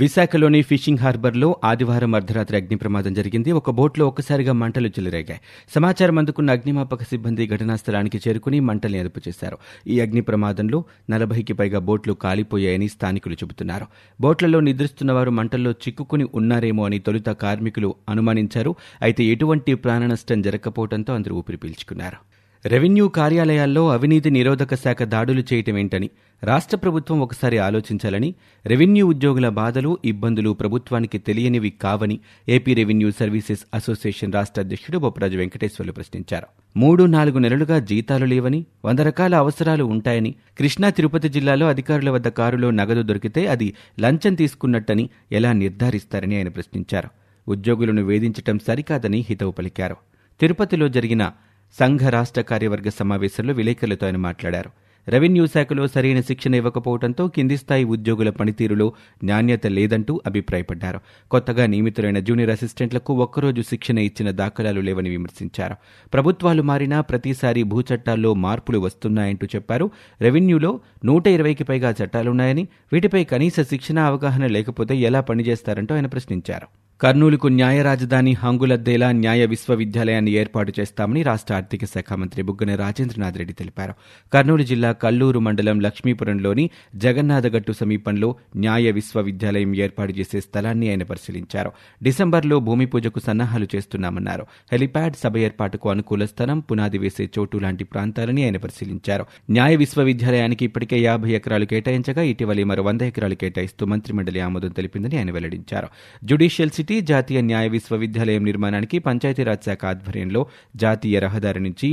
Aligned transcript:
విశాఖలోని 0.00 0.58
ఫిషింగ్ 0.62 0.98
హార్బర్లో 0.98 1.46
ఆదివారం 1.64 2.14
అర్ధరాత్రి 2.14 2.56
అగ్ని 2.56 2.76
ప్రమాదం 2.76 3.12
జరిగింది. 3.14 3.52
ఒక 3.52 3.70
బోట్లో 3.70 4.04
ఒక్కసారిగా 4.06 4.52
మంటలు 4.52 4.88
చెలరేగాయి. 4.88 5.40
సమాచారం 5.74 6.18
అందుకున్న 6.18 6.50
అగ్నిమాపక 6.50 7.02
సిబ్బంది 7.02 7.46
ఘటనా 7.46 7.76
స్థలానికి 7.76 8.20
చేరుకుని 8.28 8.60
మంటల్ని 8.60 8.98
అదుపు 8.98 9.20
చేశారు. 9.28 9.58
ఈ 9.86 10.00
అగ్ని 10.00 10.20
ప్రమాదంలో 10.20 10.84
నలభైకి 11.10 11.52
పైగా 11.52 11.78
బోట్లు 11.78 12.12
కాలిపోయాయని 12.12 12.88
స్థానికులు 12.88 13.34
చెబుతున్నారు. 13.34 13.86
బోట్లలో 14.20 14.60
నిద్రిస్తున్న 14.60 15.12
వారు 15.12 15.30
మంటల్లో 15.30 15.70
చిక్కుకుని 15.70 16.26
ఉన్నారేమో 16.34 16.84
అని 16.84 16.98
తొలుత 16.98 17.30
కార్మికులు 17.44 17.94
అనుమానించారు. 18.08 18.74
అయితే 19.02 19.24
ఎటువంటి 19.24 19.74
ప్రాణనష్టం 19.74 20.42
జరగకపోవడంతో 20.42 21.14
అందరూ 21.14 21.36
ఊపిరి 21.36 21.56
పీల్చుకున్నారు. 21.56 22.20
రెవెన్యూ 22.66 23.08
కార్యాలయాల్లో 23.08 23.88
అవినీతి 23.88 24.30
నిరోధక 24.30 24.74
శాఖ 24.74 25.02
దాడులు 25.02 25.42
చేయటం 25.52 25.78
ఏంటని 25.78 26.10
రాష్ట్ర 26.44 26.76
ప్రభుత్వం 26.76 27.20
ఒకసారి 27.20 27.58
ఆలోచించాలని 27.58 28.34
రెవెన్యూ 28.66 29.08
ఉద్యోగుల 29.08 29.48
బాధలు 29.48 29.98
ఇబ్బందులు 30.04 30.50
ప్రభుత్వానికి 30.50 31.18
తెలియనివి 31.18 31.70
కావని 31.70 32.20
ఏపీ 32.48 32.74
రెవెన్యూ 32.74 33.10
సర్వీసెస్ 33.10 33.60
అసోసియేషన్ 33.74 34.32
రాష్ట్ర 34.32 34.60
అధ్యక్షుడు 34.60 34.98
బొప్పరాజు 34.98 35.36
వెంకటేశ్వర్లు 35.36 35.92
ప్రశ్నించారు. 35.92 36.46
మూడు 36.76 37.04
నాలుగు 37.04 37.38
నెలలుగా 37.38 37.78
జీతాలు 37.78 38.24
లేవని 38.24 38.66
వంద 38.84 38.98
రకాల 38.98 39.34
అవసరాలు 39.34 39.84
ఉంటాయని 39.84 40.34
కృష్ణా 40.58 40.90
తిరుపతి 40.90 41.28
జిల్లాలో 41.28 41.68
అధికారుల 41.68 42.10
వద్ద 42.10 42.28
కారులో 42.28 42.70
నగదు 42.70 43.02
దొరికితే 43.02 43.46
అది 43.46 43.74
లంచం 44.00 44.34
తీసుకున్నట్టని 44.34 45.10
ఎలా 45.32 45.52
నిర్ధారిస్తారని 45.52 46.36
ఆయన 46.36 46.48
ప్రశ్నించారు. 46.48 47.08
ఉద్యోగులను 47.48 48.02
వేధించటం 48.02 48.58
సరికాదని 48.58 49.24
హితవు 49.28 49.50
పలికారు. 49.50 49.96
తిరుపతిలో 50.40 50.88
జరిగిన 50.88 51.32
సంఘ 51.76 52.00
రాష్ట్ర 52.00 52.40
కార్యవర్గ 52.40 52.88
సమావేశంలో 52.88 53.54
విలేకరులతో 53.54 54.06
ఆయన 54.06 54.16
మాట్లాడారు. 54.16 54.70
రెవెన్యూ 55.08 55.46
శాఖలో 55.46 55.86
సరైన 55.86 56.20
శిక్షణ 56.20 56.54
ఇవ్వకపోవడంతో 56.54 57.28
కింది 57.28 57.56
స్థాయి 57.56 57.84
ఉద్యోగుల 57.84 58.30
పనితీరులో 58.30 58.92
నాణ్యత 59.24 59.66
లేదంటూ 59.66 60.20
అభిప్రాయపడ్డారు. 60.26 61.00
కొత్తగా 61.30 61.66
నియమితులైన 61.66 62.18
జూనియర్ 62.18 62.50
అసిస్టెంట్లకు 62.50 63.14
ఒక్కరోజు 63.14 63.62
శిక్షణ 63.62 63.98
ఇచ్చిన 63.98 64.30
దాఖలాలు 64.30 64.80
లేవని 64.80 65.10
విమర్శించారు. 65.10 65.76
ప్రభుత్వాలు 66.14 66.62
మారినా 66.62 67.00
ప్రతిసారి 67.00 67.62
భూచట్టాల్లో 67.62 68.34
మార్పులు 68.34 68.78
వస్తున్నాయంటూ 68.78 69.46
చెప్పారు. 69.46 69.90
రెవెన్యూలో 70.20 70.80
నూట 71.04 71.26
ఇరవైకి 71.26 71.64
పైగా 71.64 71.94
చట్టాలున్నాయని 72.04 72.68
వీటిపై 72.92 73.24
కనీస 73.24 73.60
శిక్షణ 73.60 73.98
అవగాహన 73.98 74.46
లేకపోతే 74.46 74.96
ఎలా 74.96 75.20
పనిచేస్తారంటూ 75.20 75.94
ఆయన 75.94 76.06
ప్రశ్నించారు. 76.06 76.87
కర్నూలుకు 77.00 77.48
న్యాయ 77.48 77.82
రాజధాని 77.82 78.32
హంగులద్దేలా 78.32 79.12
న్యాయ 79.12 79.46
విశ్వవిద్యాలయాన్ని 79.46 80.30
ఏర్పాటు 80.30 80.72
చేస్తామని 80.80 81.22
రాష్ట్ర 81.22 81.54
ఆర్థిక 81.54 81.84
శాఖ 81.84 82.12
మంత్రి 82.12 82.42
బుగ్గన 82.42 82.74
రాజేంద్రనాథ్ 82.74 83.38
రెడ్డి 83.38 83.54
తెలిపారు. 83.54 83.94
కర్నూలు 84.32 84.62
జిల్లా 84.62 84.92
కల్లూరు 84.92 85.38
మండలం 85.38 85.80
లక్ష్మీపురంలోని 85.80 86.70
జగన్నాథగట్టు 86.96 87.72
సమీపంలో 87.72 88.36
న్యాయ 88.56 88.90
విశ్వవిద్యాలయం 88.90 89.76
ఏర్పాటు 89.76 90.12
చేసే 90.12 90.40
స్థలాన్ని 90.40 90.90
ఆయన 90.90 91.02
పరిశీలించారు. 91.02 91.72
డిసెంబర్లో 92.02 92.60
భూమి 92.60 92.86
పూజకు 92.86 93.20
సన్నాహాలు 93.20 93.68
చేస్తున్నామన్నారు. 93.76 94.46
హెలిప్యాడ్ 94.72 95.14
సభ 95.14 95.36
ఏర్పాటుకు 95.36 95.90
అనుకూల 95.90 96.24
స్థలం 96.24 96.60
పునాది 96.60 96.98
వేసే 96.98 97.28
చోటు 97.38 97.58
లాంటి 97.58 97.84
ప్రాంతాలని 97.84 98.44
ఆయన 98.44 98.56
పరిశీలించారు. 98.56 99.26
న్యాయ 99.50 99.76
విశ్వవిద్యాలయానికి 99.76 100.64
ఇప్పటికే 100.64 100.98
యాభై 100.98 101.30
ఎకరాలు 101.30 101.64
కేటాయించగా 101.64 102.22
ఇటీవలి 102.22 102.64
మరో 102.64 102.82
వంద 102.82 103.02
ఎకరాలు 103.02 103.34
కేటాయిస్తూ 103.34 103.86
మంత్రిమండలి 103.86 104.40
ఆమోదం 104.40 104.68
తెలిపిందని 104.68 105.18
ఆయన 105.18 105.30
వెల్లడించారు. 105.30 105.88
జ్యుడిషియల్ 106.24 106.70
యూనివర్సిటీ 106.90 107.08
జాతీయ 107.10 107.38
న్యాయ 107.40 107.66
విశ్వవిద్యాలయం 107.68 108.42
నిర్మాణానికి 108.44 108.96
పంచాయతీరాజ్ 108.98 109.66
శాఖ 109.66 109.82
ఆధ్వర్యంలో 109.84 110.42
జాతీయ 110.76 111.16
రహదారి 111.18 111.60
నుంచి 111.60 111.88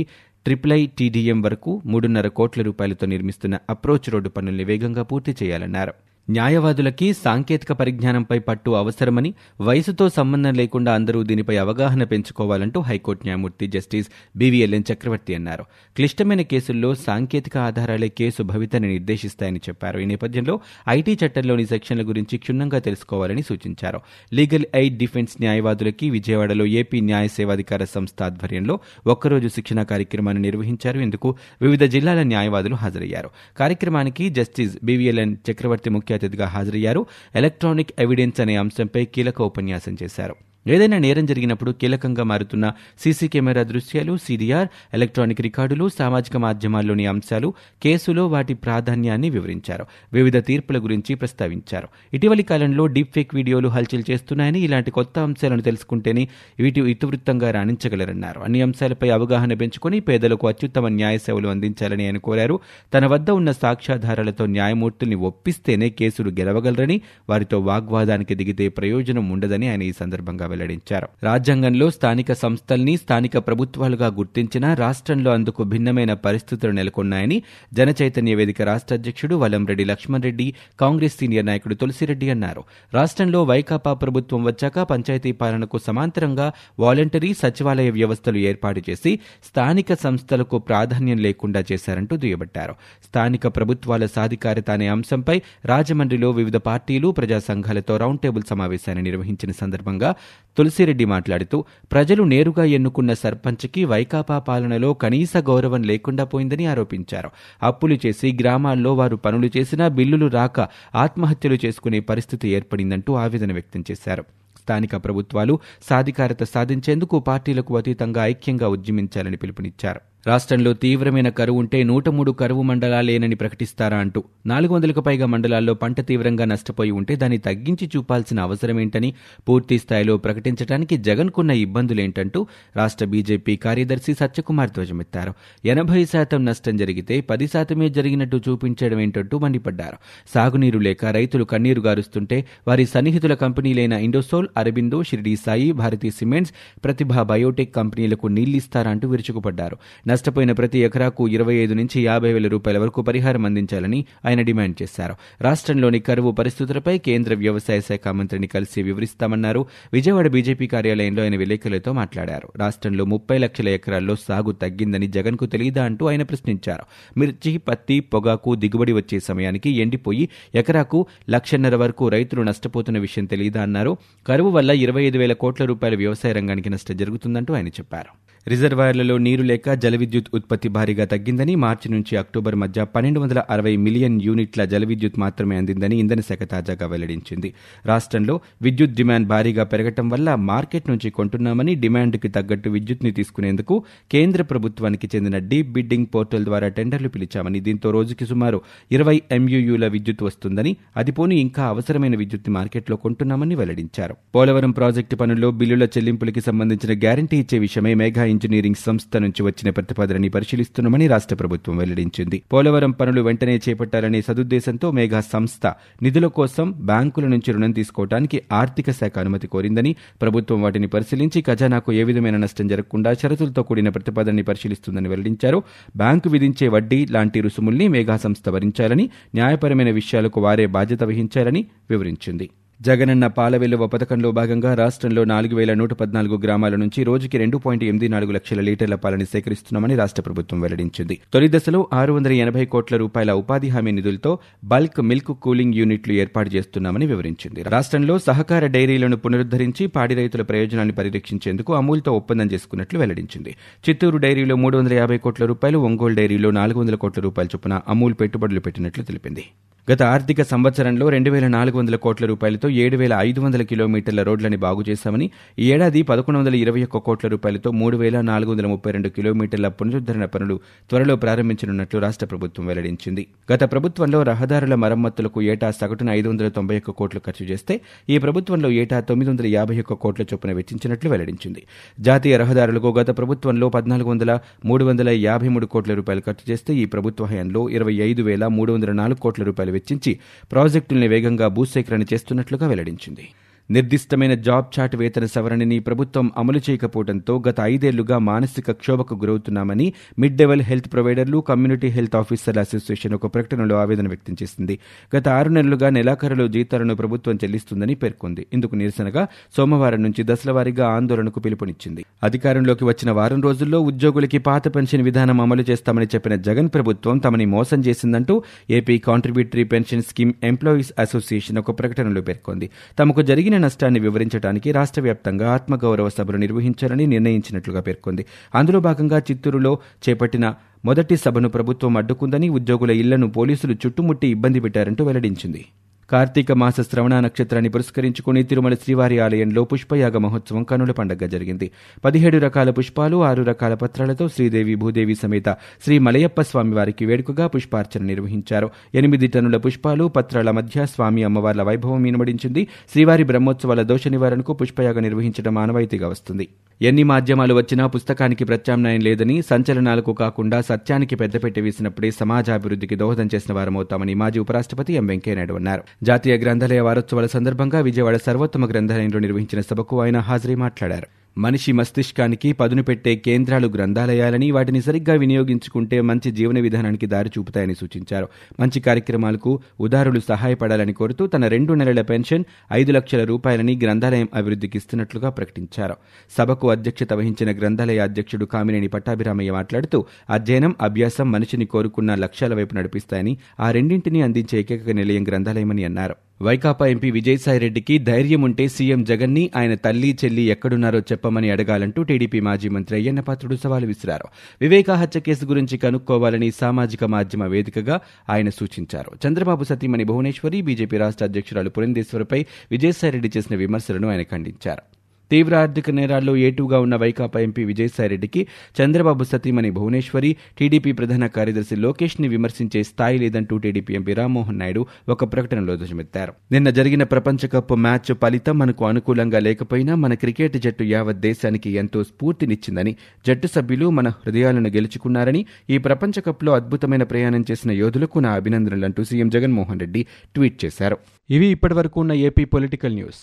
ట్రిపుల్ 0.46 0.72
ఐ 0.72 0.82
టీడీఎం 0.98 1.38
వరకు 1.42 1.72
మూడున్నర 1.86 2.28
కోట్ల 2.38 2.62
రూపాయలతో 2.62 3.06
నిర్మిస్తున్న 3.06 3.58
అప్రోచ్ 3.70 4.08
రోడ్డు 4.14 4.30
పనుల్ని 4.36 4.64
వేగంగా 4.64 5.02
పూర్తి 5.02 5.32
చేయాలన్నారు. 5.40 5.94
న్యాయవాదులకి 6.30 7.12
సాంకేతిక 7.12 7.72
పరిజ్ఞానంపై 7.72 8.38
పట్టు 8.38 8.70
అవసరమని 8.70 9.34
వయసుతో 9.60 10.08
సంబంధం 10.08 10.54
లేకుండా 10.54 10.94
అందరూ 10.94 11.22
దీనిపై 11.22 11.56
అవగాహన 11.56 12.04
పెంచుకోవాలంటూ 12.04 12.80
హైకోర్టు 12.80 13.24
న్యాయమూర్తి 13.24 13.66
జస్టిస్ 13.66 14.08
బీవీఎల్ఎన్ 14.36 14.82
చక్రవర్తి 14.92 15.34
అన్నారు. 15.34 15.64
క్లిష్టమైన 15.96 16.40
కేసుల్లో 16.40 16.94
సాంకేతిక 16.94 17.56
ఆధారాలే 17.58 18.08
కేసు 18.08 18.42
భవితని 18.42 18.88
నిర్దేశిస్తాయని 18.88 19.58
చెప్పారు. 19.58 19.98
ఈ 19.98 20.04
నేపథ్యంలో 20.04 20.60
ఐటీ 20.88 21.18
చట్టంలోని 21.26 21.66
సెక్షన్ల 21.66 22.08
గురించి 22.08 22.38
క్షుణ్ణంగా 22.38 22.78
తెలుసుకోవాలని 22.78 23.42
సూచించారు. 23.42 24.00
లీగల్ 24.34 24.64
ఎయిడ్ 24.74 24.98
డిఫెన్స్ 24.98 25.32
న్యాయవాదులకి 25.40 26.10
విజయవాడలో 26.10 26.66
ఏపీ 26.66 27.00
న్యాయ 27.00 27.28
సేవాధికార 27.28 27.84
సంస్థ 27.84 28.22
ఆధ్వర్యంలో 28.22 28.78
ఒక్కరోజు 29.06 29.48
శిక్షణ 29.48 29.82
కార్యక్రమాన్ని 29.82 30.42
నిర్వహించారు. 30.42 30.98
ఇందుకు 30.98 31.36
వివిధ 31.62 31.84
జిల్లాల 31.84 32.22
న్యాయవాదులు 32.22 32.74
హాజరయ్యారు. 32.74 33.30
కార్యక్రమానికి 33.58 34.30
జస్టిస్ 34.30 34.76
బీవీఎల్ఎన్ 34.84 35.36
చక్రవర్తి 35.50 35.90
ముఖ్య 35.90 36.15
అతిథిగా 36.16 36.46
హాజరయ్యారు. 36.46 37.06
ఎలక్ట్రానిక్ 37.34 37.94
ఎవిడెన్స్ 37.98 38.40
అనే 38.40 38.56
అంశంపై 38.56 39.04
కీలక 39.04 39.42
ఉపన్యాసం 39.42 39.96
చేశారు. 40.02 40.36
ఏదైనా 40.68 40.98
నేరం 40.98 41.26
జరిగినప్పుడు 41.26 41.70
కీలకంగా 41.70 42.22
మారుతున్న 42.22 42.72
సీసీ 42.98 43.28
కెమెరా 43.28 43.62
దృశ్యాలు 43.62 44.16
సీడీఆర్ 44.16 44.68
ఎలక్ట్రానిక్ 44.94 45.40
రికార్డులు 45.40 45.88
సామాజిక 45.88 46.36
మాధ్యమాల్లోని 46.36 47.06
అంశాలు 47.06 47.54
కేసులో 47.82 48.26
వాటి 48.26 48.54
ప్రాధాన్యాన్ని 48.54 49.30
వివరించారు. 49.30 49.86
వివిధ 50.12 50.36
తీర్పుల 50.36 50.78
గురించి 50.78 51.14
ప్రస్తావించారు. 51.14 51.88
ఇటీవలి 52.14 52.42
కాలంలో 52.42 52.86
డీప్ 52.86 53.14
ఫేక్ 53.14 53.34
వీడియోలు 53.34 53.68
హల్చల్ 53.68 54.02
చేస్తున్నాయని 54.10 54.60
ఇలాంటి 54.60 54.90
కొత్త 54.90 55.18
అంశాలను 55.18 55.62
తెలుసుకుంటేనే 55.62 56.28
వీటి 56.58 56.90
ఇతివృత్తంగా 56.90 57.50
రాణించగలరన్నారు. 57.50 58.40
అన్ని 58.40 58.62
అంశాలపై 58.62 59.10
అవగాహన 59.10 59.54
పెంచుకుని 59.54 60.00
పేదలకు 60.00 60.48
అత్యుత్తమ 60.48 60.88
న్యాయ 60.88 61.18
సేవలు 61.18 61.48
అందించాలని 61.48 62.06
ఆయన 62.06 62.16
కోరారు. 62.16 62.60
తన 62.94 63.06
వద్ద 63.06 63.30
ఉన్న 63.30 63.50
సాక్ష్యాధారాలతో 63.52 64.46
న్యాయమూర్తుల్ని 64.46 65.16
ఒప్పిస్తేనే 65.16 65.90
కేసులు 65.90 66.30
గెలవగలరని 66.30 67.00
వారితో 67.30 67.60
వాగ్వాదానికి 67.60 68.34
దిగితే 68.34 68.68
ప్రయోజనం 68.68 69.30
ఉండదని 69.30 69.68
ఆయన 69.68 69.82
ఈ 69.82 69.92
సందర్భంగా 69.92 70.55
వెల్లడించారు. 70.56 71.08
రాజ్యాంగంలో 71.22 71.90
స్థానిక 71.90 72.32
సంస్థల్ని 72.32 72.96
స్థానిక 72.96 73.36
ప్రభుత్వాలుగా 73.38 74.06
గుర్తించినా 74.06 74.74
రాష్ట్రంలో 74.74 75.30
అందుకు 75.30 75.62
భిన్నమైన 75.62 76.12
పరిస్థితులు 76.14 76.72
నెలకొన్నాయని 76.72 77.42
జనచైతన్య 77.74 78.34
వేదిక 78.34 78.62
రాష్ట్ర 78.62 78.94
అధ్యక్షుడు 78.94 79.34
వలంరెడ్డి 79.36 79.84
లక్ష్మణ్ 79.84 80.22
రెడ్డి 80.22 80.46
కాంగ్రెస్ 80.80 81.16
సీనియర్ 81.18 81.46
నాయకుడు 81.46 81.74
తులసిరెడ్డి 81.74 82.30
అన్నారు. 82.30 82.64
రాష్ట్రంలో 82.94 83.44
వైకాపా 83.44 83.92
ప్రభుత్వం 83.92 84.44
వచ్చాక 84.44 84.78
పంచాయతీ 84.82 85.32
పాలనకు 85.32 85.78
సమాంతరంగా 85.86 86.52
వాలంటరీ 86.78 87.34
సచివాలయ 87.34 87.90
వ్యవస్థలు 87.90 88.38
ఏర్పాటు 88.50 88.82
చేసి 88.90 89.18
స్థానిక 89.44 89.94
సంస్థలకు 89.94 90.58
ప్రాధాన్యం 90.58 91.18
లేకుండా 91.18 91.64
చేశారంటూ 91.72 92.16
దుయ్యబట్టారు. 92.16 92.74
స్థానిక 93.08 93.46
ప్రభుత్వాల 93.46 94.06
సాధికారిత 94.06 94.70
అనే 94.70 94.88
అంశంపై 94.88 95.42
రాజమండ్రిలో 95.64 96.30
వివిధ 96.30 96.56
పార్టీలు 96.56 97.08
ప్రజా 97.10 97.38
సంఘాలతో 97.38 97.96
రౌండ్ 97.96 98.20
టేబుల్ 98.20 98.44
సమావేశాన్ని 98.50 99.02
నిర్వహించిన 99.02 99.52
సందర్భంగా 99.60 100.10
తులసిరెడ్డి 100.56 101.04
మాట్లాడుతూ 101.04 101.64
ప్రజలు 101.92 102.22
నేరుగా 102.22 102.64
ఎన్నుకున్న 102.64 103.14
సర్పంచ్కి 103.14 103.84
వైకాపా 103.84 104.38
పాలనలో 104.38 104.94
కనీస 104.94 105.36
గౌరవం 105.36 105.82
లేకుండా 105.82 106.24
పోయిందని 106.24 106.66
ఆరోపించారు. 106.66 107.30
అప్పులు 107.62 107.98
చేసి 108.06 108.38
గ్రామాల్లో 108.40 108.94
వారు 108.94 109.16
పనులు 109.16 109.50
చేసినా 109.56 109.88
బిల్లులు 109.88 110.26
రాక 110.26 110.68
ఆత్మహత్యలు 110.94 111.58
చేసుకునే 111.64 112.00
పరిస్థితి 112.00 112.48
ఏర్పడిందంటూ 112.48 113.14
ఆవేదన 113.14 113.52
వ్యక్తం 113.52 113.84
చేశారు. 113.90 114.24
స్థానిక 114.62 114.96
ప్రభుత్వాలు 114.96 115.58
సాధికారత 115.82 116.42
సాధించేందుకు 116.42 117.20
పార్టీలకు 117.20 117.76
అతీతంగా 117.76 118.26
ఐక్యంగా 118.26 118.68
ఉద్యమించాలని 118.68 119.36
పిలుపునిచ్చారు. 119.36 120.00
రాష్ట్రంలో 120.26 120.72
తీవ్రమైన 120.72 121.28
కరువు 121.28 121.58
ఉంటే 121.58 121.82
నూట 121.82 122.08
మూడు 122.08 122.32
కరువు 122.32 122.62
మండలాలేనని 122.62 123.34
ప్రకటిస్తారా 123.34 123.98
అంటూ 123.98 124.24
నాలుగు 124.46 124.74
వందలకు 124.74 125.00
పైగా 125.00 125.26
మండలాల్లో 125.26 125.74
పంట 125.74 126.00
తీవ్రంగా 126.00 126.44
నష్టపోయి 126.44 126.90
ఉంటే 126.90 127.16
దాన్ని 127.16 127.38
తగ్గించి 127.38 127.90
చూపాల్సిన 127.96 128.40
అవసరమేంటని 128.40 129.14
పూర్తి 129.48 129.78
స్థాయిలో 129.78 130.16
ప్రకటించడానికి 130.16 130.96
జగన్కున్న 130.96 131.50
ఇబ్బందులేంటంటూ 131.50 132.46
రాష్ట్ర 132.76 133.06
బీజేపీ 133.06 133.56
కార్యదర్శి 133.56 134.14
సత్యకుమార్ 134.14 134.70
ధ్వజమెత్తారు. 134.70 135.32
ఎనభై 135.64 136.04
శాతం 136.04 136.44
నష్టం 136.44 136.76
జరిగితే 136.76 137.20
పది 137.20 137.46
శాతమే 137.46 137.88
జరిగినట్టు 137.88 138.40
చూపించడం 138.48 139.00
ఏంటంటూ 139.00 139.38
మండిపడ్డారు. 139.38 139.96
సాగునీరు 140.34 140.78
లేక 140.78 141.04
రైతులు 141.04 141.44
కన్నీరు 141.44 141.80
గారుస్తుంటే 141.80 142.44
వారి 142.68 142.86
సన్నిహితుల 142.86 143.34
కంపెనీలైన 143.34 143.92
ఇండోసోల్ 143.92 144.48
అరబిందో 144.56 145.02
షిరిడీ 145.02 145.36
సాయి 145.36 145.72
భారతీ 145.72 146.10
సిమెంట్స్ 146.10 146.52
ప్రతిభ 146.84 147.22
బయోటెక్ 147.32 147.74
కంపెనీలకు 147.74 148.26
నీళ్ళిస్తారంటూ 148.26 149.08
విరుచుకుపడ్డారు. 149.08 149.76
నష్టపోయిన 150.16 150.52
ప్రతి 150.52 150.78
ఎకరాకు 150.78 151.28
ఇరవై 151.28 151.54
ఐదు 151.54 151.74
నుంచి 151.74 152.04
యాభై 152.04 152.32
వేల 152.32 152.48
రూపాయల 152.48 152.78
వరకు 152.78 153.02
పరిహారం 153.02 153.44
అందించాలని 153.44 154.04
ఆయన 154.26 154.40
డిమాండ్ 154.40 154.82
చేశారు. 154.82 155.14
రాష్ట్రంలోని 155.40 156.00
కరువు 156.00 156.30
పరిస్థితులపై 156.32 156.98
కేంద్ర 156.98 157.34
వ్యవసాయ 157.34 157.80
శాఖ 157.80 158.08
మంత్రిని 158.08 158.46
కలిసి 158.46 158.82
వివరిస్తామన్నారు. 158.82 159.66
విజయవాడ 159.92 160.28
బీజేపీ 160.28 160.66
కార్యాలయంలో 160.66 161.22
ఆయన 161.22 161.36
విలేకరులతో 161.36 161.92
మాట్లాడారు. 161.92 162.52
రాష్ట్రంలో 162.56 163.04
ముప్పై 163.04 163.38
లక్షల 163.38 163.68
ఎకరాల్లో 163.68 164.16
సాగు 164.16 164.52
తగ్గిందని 164.52 165.06
జగన్కు 165.06 165.46
తెలియదా 165.46 165.84
అంటూ 165.84 166.06
ఆయన 166.06 166.22
ప్రశ్నించారు. 166.22 166.84
మిర్చి 167.20 167.58
పత్తి 167.58 168.00
పొగాకు 168.00 168.54
దిగుబడి 168.54 168.92
వచ్చే 168.92 169.20
సమయానికి 169.20 169.70
ఎండిపోయి 169.70 170.28
ఎకరాకు 170.54 171.06
లక్షన్నర 171.30 171.76
వరకు 171.76 172.08
రైతులు 172.08 172.42
నష్టపోతున్న 172.42 172.98
విషయం 172.98 173.24
తెలియదా 173.24 173.62
అన్నారు. 173.62 173.96
కరువు 174.26 174.50
వల్ల 174.50 174.70
ఇరవై 174.70 175.04
ఐదు 175.04 175.18
వేల 175.18 175.32
కోట్ల 175.32 175.64
రూపాయల 175.64 175.96
వ్యవసాయ 175.96 176.32
రంగానికి 176.32 176.70
నష్టం 176.70 176.96
జరుగుతుందంటూ 176.96 177.54
ఆయన 177.54 177.68
చెప్పారు. 177.68 178.25
రిజర్వాయర్లలో 178.48 179.18
నీరు 179.18 179.42
లేక 179.42 179.72
జల 179.74 179.96
విద్యుత్ 179.96 180.28
ఉత్పత్తి 180.34 180.68
భారీగా 180.68 181.04
తగ్గిందని 181.04 181.54
మార్చి 181.54 181.92
నుంచి 181.92 182.16
అక్టోబర్ 182.16 182.54
మధ్య 182.54 182.84
పన్నెండు 182.84 183.20
వందల 183.20 183.42
అరవై 183.50 183.76
మిలియన్ 183.76 184.20
యూనిట్ల 184.22 184.64
జల 184.64 184.84
విద్యుత్ 184.84 185.18
మాత్రమే 185.18 185.56
అందిందని 185.56 185.96
ఇంధన 185.98 186.20
శాఖ 186.20 186.42
తాజాగా 186.42 186.86
వెల్లడించింది. 186.86 187.54
రాష్ట్రంలో 187.86 188.40
విద్యుత్ 188.62 188.94
డిమాండ్ 188.94 189.28
భారీగా 189.28 189.64
పెరగటం 189.64 190.08
వల్ల 190.08 190.34
మార్కెట్ 190.34 190.90
నుంచి 190.90 191.10
కొంటున్నామని 191.10 191.74
డిమాండ్కి 191.74 192.28
తగ్గట్టు 192.28 192.70
విద్యుత్ని 192.70 193.12
తీసుకునేందుకు 193.12 193.84
కేంద్ర 194.12 194.42
ప్రభుత్వానికి 194.42 195.08
చెందిన 195.16 195.38
డీప్ 195.38 195.72
బిడ్డింగ్ 195.72 196.06
పోర్టల్ 196.14 196.44
ద్వారా 196.44 196.68
టెండర్లు 196.68 197.08
పిలిచామని 197.08 197.60
దీంతో 197.60 197.90
రోజుకి 197.90 198.26
సుమారు 198.26 198.60
ఇరవై 198.92 199.22
ఎంయూయూల 199.32 199.86
విద్యుత్ 199.86 200.22
వస్తుందని 200.22 200.76
అది 200.96 201.12
పోని 201.12 201.40
ఇంకా 201.40 201.64
అవసరమైన 201.64 202.16
విద్యుత్ని 202.16 202.54
మార్కెట్లో 202.54 202.96
కొంటున్నామని 202.96 203.54
వెల్లడించారు. 203.54 204.16
పోలవరం 204.34 204.70
ప్రాజెక్టు 204.70 205.16
పనుల్లో 205.16 205.50
బిల్లుల 205.50 205.84
చెల్లింపులకి 205.84 206.40
సంబంధించిన 206.40 206.98
గ్యారంటీ 206.98 207.36
ఇచ్చే 207.36 207.58
విషయమై 207.58 207.94
మేఘా 207.94 208.24
ఇంజనీరింగ్ 208.36 208.80
సంస్థ 208.86 209.16
నుంచి 209.16 209.42
వచ్చిన 209.42 209.70
ప్రతిపాదనని 209.70 210.28
పరిశీలిస్తున్నామని 210.28 211.06
రాష్ట్ర 211.06 211.34
ప్రభుత్వం 211.34 211.76
వెల్లడించింది. 211.76 212.38
పోలవరం 212.52 212.90
పనులు 212.90 213.20
వెంటనే 213.20 213.54
చేపట్టాలనే 213.68 214.20
సదుద్దేశంతో 214.22 214.90
మేఘా 214.90 215.20
సంస్థ 215.32 215.66
నిధుల 216.02 216.26
కోసం 216.26 216.66
బ్యాంకుల 216.86 217.26
నుంచి 217.26 217.52
రుణం 217.52 217.72
తీసుకోవడానికి 217.72 218.42
ఆర్థిక 218.52 218.90
శాఖ 218.90 219.18
అనుమతి 219.18 219.46
కోరిందని 219.46 219.92
ప్రభుత్వం 220.22 220.62
వాటిని 220.62 220.86
పరిశీలించి 220.86 221.40
ఖజానాకు 221.42 221.92
ఏ 221.92 222.02
విధమైన 222.02 222.36
నష్టం 222.36 222.68
జరగకుండా 222.68 223.12
షరతులతో 223.14 223.62
కూడిన 223.62 223.88
ప్రతిపాదనని 223.88 224.42
పరిశీలిస్తుందని 224.42 225.08
వెల్లడించారు. 225.08 225.62
బ్యాంకు 225.96 226.28
విధించే 226.28 226.68
వడ్డీ 226.68 227.00
లాంటి 227.10 227.40
రుసుముల్ని 227.40 227.88
మేఘా 227.88 228.16
సంస్థ 228.16 228.48
భరించాలని 228.48 229.06
న్యాయపరమైన 229.34 229.90
విషయాలకు 229.90 230.40
వారే 230.40 230.66
బాధ్యత 230.66 231.02
వహించాలని 231.04 231.62
వివరించింది. 231.90 232.48
జగనన్న 232.80 233.26
పాల 233.26 233.56
వెలువ 233.56 233.86
పథకంలో 233.86 234.30
భాగంగా 234.30 234.74
రాష్ట్రంలో 234.74 235.24
నాలుగు 235.24 235.54
వేల 235.54 235.74
నూట 235.74 235.92
పద్నాలుగు 235.92 236.36
గ్రామాల 236.36 236.76
నుంచి 236.76 237.04
రోజుకి 237.04 237.38
రెండు 237.38 237.56
పాయింట్ 237.56 237.84
ఎనిమిది 237.84 238.08
నాలుగు 238.08 238.32
లక్షల 238.32 238.60
లీటర్ల 238.60 238.94
పాలని 238.94 239.24
సేకరిస్తున్నామని 239.24 239.96
రాష్ట్ర 239.96 240.22
ప్రభుత్వం 240.22 240.60
వెల్లడించింది. 240.60 241.18
తొలి 241.32 241.48
దశలో 241.48 241.88
ఆరు 241.92 242.12
వందల 242.12 242.32
ఎనభై 242.32 242.64
కోట్ల 242.64 242.96
రూపాయల 242.96 243.32
ఉపాధి 243.32 243.68
హామీ 243.68 243.90
నిధులతో 243.90 244.38
బల్క్ 244.64 245.00
మిల్క్ 245.00 245.26
కూలింగ్ 245.26 245.74
యూనిట్లు 245.74 246.14
ఏర్పాటు 246.14 246.50
చేస్తున్నామని 246.50 247.06
వివరించింది. 247.06 247.62
రాష్ట్రంలో 247.62 248.18
సహకార 248.18 248.66
డైరీలను 248.66 249.16
పునరుద్ధరించి 249.16 249.86
పాడి 249.86 250.14
రైతుల 250.14 250.42
ప్రయోజనాన్ని 250.42 250.94
పరిరక్షించేందుకు 250.94 251.74
అమూల్తో 251.74 252.12
ఒప్పందం 252.12 252.46
చేసుకున్నట్లు 252.46 252.98
వెల్లడించింది. 252.98 253.56
చిత్తూరు 253.88 254.16
డైరీలో 254.16 254.56
మూడు 254.56 254.78
వందల 254.78 254.94
యాభై 254.94 255.18
కోట్ల 255.18 255.44
రూపాయలు 255.44 255.78
ఒంగోలు 255.78 256.14
డైరీలో 256.14 256.50
నాలుగు 256.50 256.80
వందల 256.80 256.94
కోట్ల 256.94 257.22
రూపాయల 257.22 257.48
చొప్పున 257.48 257.80
అమూల్ 257.88 258.14
పెట్టుబడులు 258.20 258.60
పెట్టినట్లు 258.60 259.04
తెలిపింది. 259.04 259.44
గత 259.92 260.02
ఆర్థిక 260.02 260.42
సంవత్సరంలో 260.42 261.08
రెండు 261.08 261.30
వేల 261.30 261.46
నాలుగు 261.46 261.78
వందల 261.78 261.96
కోట్ల 261.96 262.26
రూపాయలతో 262.26 262.65
ఏడు 262.68 262.96
వేల 262.96 263.14
ఐదు 263.18 263.40
వందల 263.40 263.62
కిలోమీటర్ల 263.62 264.22
రోడ్లని 264.22 264.56
బాగు 264.56 264.82
చేశామని 264.88 265.26
ఈ 265.58 265.72
ఏడాది 265.72 266.02
పదకొండు 266.02 266.38
వందల 266.38 266.54
ఇరవై 266.54 266.82
ఒక్క 266.82 266.96
కోట్ల 266.98 267.28
రూపాయలతో 267.28 267.70
మూడు 267.70 267.96
వేల 267.96 268.20
నాలుగు 268.20 268.50
వందల 268.50 268.66
ముప్పై 268.66 268.90
రెండు 268.90 269.08
కిలోమీటర్ల 269.08 269.68
పునరుద్ధరణ 269.68 270.24
పనులు 270.24 270.56
త్వరలో 270.90 271.16
ప్రారంభించనున్నట్లు 271.16 272.00
రాష్ట్ర 272.00 272.26
ప్రభుత్వం 272.26 272.66
వెల్లడించింది. 272.66 273.26
గత 273.52 273.62
ప్రభుత్వంలో 273.72 274.22
రహదారుల 274.22 274.74
మరమ్మతులకు 274.74 275.42
ఏటా 275.42 275.70
సగటున 275.70 276.10
ఐదు 276.10 276.28
వందల 276.28 276.48
తొంభై 276.48 276.76
ఒక్క 276.76 276.90
కోట్లు 276.90 277.20
ఖర్చు 277.26 277.46
చేస్తే 277.46 277.76
ఈ 278.10 278.18
ప్రభుత్వంలో 278.18 278.70
ఏటా 278.70 279.00
తొమ్మిది 279.00 279.30
వందల 279.30 279.46
యాభై 279.46 279.78
ఒక్క 279.80 279.92
కోట్ల 279.94 280.22
చొప్పున 280.22 280.52
వెచ్చించినట్లు 280.52 281.10
వెల్లడించింది. 281.10 281.62
జాతీయ 282.00 282.36
రహదారులకు 282.36 282.92
గత 283.00 283.10
ప్రభుత్వంలో 283.18 283.68
పద్నాలుగు 283.68 284.10
వందల 284.10 284.32
మూడు 284.64 284.84
వందల 284.84 285.08
యాభై 285.08 285.48
మూడు 285.48 285.66
కోట్ల 285.66 285.94
రూపాయలు 285.94 286.20
ఖర్చు 286.20 286.44
చేస్తే 286.50 286.74
ఈ 286.74 286.86
ప్రభుత్వ 286.86 287.24
హయాంలో 287.24 287.68
ఇరవై 287.68 287.94
ఐదు 288.08 288.22
వేల 288.22 288.46
మూడు 288.46 288.72
వందల 288.72 288.92
నాలుగు 288.92 289.20
కోట్ల 289.20 289.44
రూపాయలు 289.44 289.72
వెచ్చించి 289.72 290.12
ప్రాజెక్టుల్ని 290.52 291.08
వేగంగా 291.08 291.48
భూసేకరణ 291.48 292.04
చేస్తున్నట్లు 292.12 292.55
చేసినట్లుగా 292.56 292.68
వెల్లడించింది. 292.68 293.26
నిర్దిష్టమైన 293.70 294.34
జాబ్ 294.34 294.80
చాట్ 294.80 294.96
వేతన 294.96 295.26
సవరణని 295.26 295.78
ప్రభుత్వం 295.78 296.32
అమలు 296.38 296.60
చేయకపోవడంతో 296.70 297.42
గత 297.48 297.54
ఐదేళ్ళుగా 297.60 298.18
మానసిక 298.18 298.70
క్షోభకు 298.70 299.14
గురవుతున్నామని 299.14 299.92
మిడ్ 300.18 300.38
లెవెల్ 300.38 300.62
హెల్త్ 300.62 300.92
ప్రొవైడర్లు 300.92 301.38
కమ్యూనిటీ 301.38 301.88
హెల్త్ 301.88 302.16
ఆఫీసర్ల 302.16 302.60
అసోసియేషన్ 302.60 303.14
ఒక 303.14 303.34
ప్రకటనలో 303.34 303.76
ఆవేదన 303.76 304.08
వ్యక్తం 304.08 304.36
చేసింది. 304.42 304.78
గత 305.16 305.28
ఆరు 305.28 305.48
నెలలుగా 305.48 305.90
నెలాఖరులో 305.90 306.48
జీతాలను 306.48 306.94
ప్రభుత్వం 306.94 307.36
చెల్లిస్తుందని 307.36 307.94
పేర్కొంది. 307.94 308.46
ఇందుకు 308.52 308.74
నిరసనగా 308.74 309.26
సోమవారం 309.56 310.02
నుంచి 310.02 310.24
దశలవారీగా 310.24 310.88
ఆందోళనకు 310.88 311.40
పిలుపునిచ్చింది. 311.40 312.04
అధికారంలోకి 312.22 312.84
వచ్చిన 312.84 313.10
వారం 313.10 313.42
రోజుల్లో 313.42 313.80
ఉద్యోగులకి 313.80 314.38
పాత 314.38 314.76
పెన్షన్ 314.76 315.02
విధానం 315.02 315.40
అమలు 315.40 315.64
చేస్తామని 315.70 316.06
చెప్పిన 316.06 316.34
జగన్ 316.36 316.68
ప్రభుత్వం 316.68 317.18
తమని 317.18 317.46
మోసం 317.46 317.80
చేసిందంటూ 317.80 318.42
AP 318.70 318.98
contributory 318.98 319.64
pension 319.64 320.02
scheme 320.02 320.32
employees 320.42 320.92
association 320.98 321.58
ఒక 321.58 321.78
ప్రకటనలో 321.78 322.20
పేర్కొంది. 322.20 322.70
తమకు 322.98 323.22
జరిగిన 323.22 323.55
నష్టాన్ని 323.58 324.00
వివరించడానికి 324.00 324.72
రాష్ట్ర 324.72 325.00
వ్యాప్తంగా 325.00 325.52
ఆత్మగౌరవ 325.52 326.08
సభలు 326.08 326.36
నిర్వహించాలని 326.36 327.06
నిర్ణయించినట్లుగా 327.06 327.80
పేర్కొంది. 327.80 328.26
అందులో 328.54 328.80
భాగంగా 328.80 329.18
చిత్తూరులో 329.18 329.78
చేపట్టిన 330.08 330.54
మొదటి 330.84 331.16
సభను 331.16 331.48
ప్రభుత్వం 331.48 331.96
అడ్డుకుందని 331.96 332.48
ఉద్యోగుల 332.48 332.90
ఇళ్ళను 332.90 333.30
పోలీసులు 333.30 333.72
చుట్టుముట్టి 333.72 334.28
ఇబ్బంది 334.28 334.60
పెట్టారంటూ 334.60 335.04
వెల్లడించింది. 335.04 335.64
కార్తీక 336.10 336.52
మాస 336.52 336.80
శ్రవణ 336.80 337.20
నక్షత్రాన్ని 337.20 337.70
పురస్కరించుకుని 337.70 338.42
తిరుమల 338.42 338.74
శ్రీవారి 338.74 339.18
ఆలయంలో 339.18 339.64
పుష్పయాగ 339.64 340.16
మహోత్సవం 340.16 340.62
కనుల 340.62 340.90
పండగ 340.90 341.26
జరిగింది. 341.26 341.70
పదిహేడు 342.04 342.38
రకాల 342.38 342.70
పుష్పాలు 342.70 343.24
ఆరు 343.24 343.42
రకాల 343.42 343.74
పత్రాలతో 343.74 344.28
శ్రీదేవి 344.28 344.74
భూదేవి 344.74 345.14
సమేత 345.14 345.56
శ్రీ 345.84 345.98
మలయప్ప 345.98 346.40
స్వామి 346.40 346.74
వారికి 346.74 347.06
వేడుకగా 347.06 347.46
పుష్పార్చన 347.46 348.04
నిర్వహించారు. 348.04 348.70
ఎనిమిది 348.94 349.26
టన్నుల 349.26 349.56
పుష్పాలు 349.56 350.04
పత్రాల 350.08 350.50
మధ్య 350.50 350.86
స్వామి 350.86 351.24
అమ్మవార్ల 351.24 351.62
వైభవం 351.62 352.02
మీనబడించింది 352.02 352.68
శ్రీవారి 352.92 353.22
బ్రహ్మోత్సవాల 353.22 353.82
దోష 353.82 354.08
నివారణకు 354.08 354.52
పుష్పయాగ 354.52 354.98
నిర్వహించడం 354.98 355.58
ఆనవాయితీగా 355.58 356.08
వస్తుంది. 356.08 356.48
ఎన్ని 356.82 357.02
మాధ్యమాలు 357.02 357.54
వచ్చినా 357.54 357.86
పుస్తకానికి 357.86 358.44
ప్రత్యామ్నాయం 358.44 359.00
లేదని 359.00 359.42
సంచలనాలకు 359.42 360.12
కాకుండా 360.12 360.60
సత్యానికి 360.60 361.16
పెద్దపెట్టి 361.16 361.60
వేసినప్పుడే 361.60 362.10
సమాజాభివృద్ధికి 362.10 362.94
దోహదం 362.94 363.28
చేసిన 363.34 363.54
వారమవుతామని 363.54 364.14
మాజీ 364.14 364.38
ఉపరాష్ట్రపతి 364.38 364.92
ఎం 364.94 365.06
వెంకయ్యనాయుడు 365.06 365.54
అన్నారు. 365.54 365.82
జాతీయ 366.02 366.34
గ్రంథాలయ 366.36 366.80
వారోత్సవాల 366.80 367.26
సందర్భంగా 367.26 367.80
విజయవాడ 367.80 368.16
సర్వోత్తమ 368.16 368.68
గ్రంథాలయంలో 368.68 369.18
నిర్వహించిన 369.18 369.60
సభకు 369.60 370.02
ఆయన 370.02 370.18
హాజరై 370.18 370.54
మాట్లాడారు. 370.54 371.25
మనిషి 371.38 371.72
మస్తిష్కానికి 371.72 372.52
పదును 372.52 372.82
పెట్టే 372.82 373.16
కేంద్రాలు 373.16 373.68
గ్రంథాలయాలని 373.68 374.50
వాటిని 374.50 374.80
సరిగ్గా 374.80 375.14
వినియోగించుకుంటే 375.14 376.00
మంచి 376.00 376.30
జీవన 376.30 376.60
విధానానికి 376.60 377.06
దారి 377.06 377.30
చూపుతాయని 377.38 377.74
సూచించారు. 377.74 378.28
మంచి 378.60 378.80
కార్యక్రమాలకు 378.80 379.60
ఉదారులు 379.80 380.20
సహాయపడాలని 380.20 380.92
కోరుతూ 380.92 381.26
తన 381.26 381.48
రెండు 381.48 381.74
నెలల 381.74 382.02
పెన్షన్ 382.02 382.44
ఐదు 382.72 382.92
లక్షల 382.92 383.24
రూపాయలని 383.24 383.76
గ్రంథాలయం 383.76 384.28
అభివృద్ధికి 384.34 384.78
ఇస్తున్నట్లుగా 384.78 385.30
ప్రకటించారు. 385.30 385.96
సభకు 386.38 386.70
అధ్యక్షత 386.70 387.12
వహించిన 387.12 387.58
గ్రంథాలయ 387.58 387.98
అధ్యక్షుడు 387.98 388.44
కామినేని 388.44 388.88
పట్టాభిరామయ్య 388.88 389.52
మాట్లాడుతూ 389.52 390.06
అధ్యయనం 390.30 390.74
అభ్యాసం 390.80 391.32
మనిషిని 391.32 391.64
కోరుకున్న 391.64 392.14
లక్ష్యాల 392.14 392.54
వైపు 392.54 392.74
నడిపిస్తాయని 392.74 393.38
ఆ 393.60 393.70
రెండింటినీ 393.70 394.22
అందించే 394.22 394.60
ఏకైక 394.60 394.90
నిలయం 394.90 395.22
గ్రంథాలయమని 395.22 395.84
అన్నారు. 395.84 396.25
వైకాపా 396.42 396.86
ఎంపీ 396.86 397.10
విజయసాయిరెడ్డికి 397.10 397.98
ధైర్యం 397.98 398.42
ఉంటే 398.42 398.68
సీఎం 398.68 399.04
జగన్ని 399.04 399.50
ఆయన 399.56 399.74
తల్లి 399.74 400.18
చెల్లి 400.24 400.42
ఎక్కడున్నారో 400.42 400.98
చెప్పమని 400.98 401.50
అడగాలంటూ 401.50 402.02
టీడీపీ 402.02 402.40
మాజీ 402.40 402.68
మంత్రి 402.68 402.98
అయ్యన్న 402.98 403.20
పాత్రుడు 403.20 403.56
సవాలు 403.56 403.86
విసిరారు. 403.86 404.24
వివేకా 404.60 404.94
హత్య 404.94 405.20
కేసు 405.20 405.44
గురించి 405.44 405.78
కనుక్కోవాలని 405.78 406.50
సామాజిక 406.50 407.04
మాధ్యమ 407.04 407.44
వేదికగా 407.44 408.00
ఆయన 408.30 408.48
సూచించారు. 408.48 409.12
చంద్రబాబు 409.28 409.64
సతీమణి 409.64 410.04
భువనేశ్వరి 410.04 410.62
బీజేపీ 410.62 410.96
రాష్ట్ర 410.96 411.24
అధ్యక్షురాలు 411.24 411.70
పురంధేశ్వరిపై 411.70 412.46
విజయసాయిరెడ్డి 412.70 413.30
చేసిన 413.36 413.56
విమర్శలను 413.56 414.08
ఆయన 414.08 414.22
ఖండించారు. 414.22 414.95
తీవ్ర 415.30 415.54
ఆర్థిక 415.54 415.90
నేరాల్లో 415.90 416.36
ఏటుగా 416.36 416.80
ఉన్న 416.80 416.96
వైకాపా 416.96 417.40
ఎంపీ 417.40 417.64
విజయసాయిరెడ్డికి 417.64 418.46
చంద్రబాబు 418.80 419.24
సతీమణి 419.24 419.70
భువనేశ్వరి 419.70 420.36
టీడీపీ 420.58 420.92
ప్రధాన 420.92 421.26
కార్యదర్శి 421.26 421.76
లోకేష్ని 421.76 422.28
విమర్శించే 422.28 422.82
స్థాయి 422.82 423.18
లేదంటూ 423.18 423.58
టీడీపీ 423.58 423.94
ఎంపీ 423.94 424.14
రామ్మోహన్ 424.14 424.58
నాయుడు 424.58 424.86
ఒక 425.08 425.32
ప్రకటనలో 425.32 425.76
ధ్వజమెత్తారు. 425.76 426.32
నిన్న 426.52 426.70
జరిగిన 426.70 427.02
ప్రపంచ 427.02 427.48
కప్ 427.48 427.72
మ్యాచ్ 427.72 428.14
ఫలితం 428.14 428.58
మనకు 428.58 428.86
అనుకూలంగా 428.86 429.38
లేకపోయినా 429.38 429.94
మన 429.94 430.14
క్రికెట్ 430.14 430.56
జట్టు 430.56 430.84
యావత్ 430.84 431.16
దేశానికి 431.16 431.70
ఎంతో 431.70 432.04
స్ఫూర్తినిచ్చిందని 432.04 432.96
జట్టు 433.26 433.46
సభ్యులు 433.46 433.90
మన 433.90 434.08
హృదయాలను 434.08 434.70
గెలుచుకున్నారని 434.70 435.46
ఈ 435.70 435.78
ప్రపంచ 435.78 436.20
కప్లో 436.20 436.52
అద్భుతమైన 436.52 437.02
ప్రయాణం 437.02 437.44
చేసిన 437.50 437.70
యోధులకు 437.72 438.18
నా 438.18 438.32
అభినందనలంటూ 438.32 439.04
సీఎం 439.04 439.28
జగన్మోహన్ 439.28 439.80
రెడ్డి 439.80 440.06
ట్వీట్ 440.34 440.64
చేశారు. 440.64 440.96
ఇవి 441.30 441.46
ఇప్పటివరకు 441.46 442.00
ఉన్న 442.00 442.12
ఏపీ 442.12 442.44
పొలిటికల్ 442.44 442.94
న్యూస్. 442.94 443.22